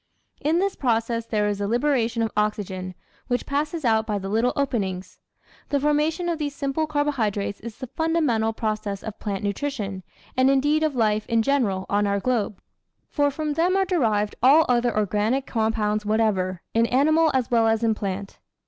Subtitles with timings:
[0.39, 2.95] In this process there is a liberation of oxygen,
[3.27, 5.19] which passes out by the little openings.
[5.69, 10.01] The formation of these simple carbohydrates is the fundamental process of plant nutrition,
[10.35, 12.59] and indeed of life in general on our globe,
[13.11, 17.83] for from them are derived all other organic compounds whatever, in animal as well as
[17.83, 18.39] in plant.